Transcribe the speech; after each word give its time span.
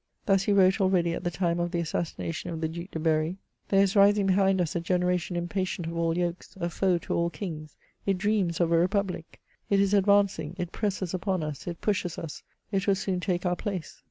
Thus 0.25 0.41
he 0.45 0.51
wrote 0.51 0.81
already 0.81 1.13
at 1.13 1.23
the 1.23 1.29
time 1.29 1.59
of 1.59 1.69
the 1.69 1.79
assassination 1.79 2.49
of 2.49 2.59
the 2.59 2.67
Duke 2.67 2.89
de 2.89 2.97
Berry:" 2.97 3.37
There 3.69 3.83
is 3.83 3.95
rising 3.95 4.25
behind 4.25 4.59
us 4.59 4.75
a 4.75 4.79
generation 4.81 5.35
impatient 5.35 5.85
of 5.85 5.95
all 5.95 6.17
yokes, 6.17 6.57
a 6.59 6.71
foe 6.71 6.97
to 6.97 7.13
all 7.13 7.29
kings: 7.29 7.77
it 8.07 8.17
dreams 8.17 8.59
of 8.59 8.71
a 8.71 8.77
republic. 8.79 9.39
It 9.69 9.79
is 9.79 9.93
advancing; 9.93 10.55
it 10.57 10.71
presses 10.71 11.13
upon 11.13 11.43
us; 11.43 11.67
it 11.67 11.81
pushes 11.81 12.17
us; 12.17 12.41
it 12.71 12.87
will 12.87 12.95
soon 12.95 13.19
take 13.19 13.45
our 13.45 13.55
place." 13.55 13.99